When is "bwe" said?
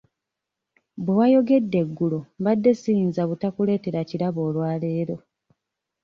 1.03-1.13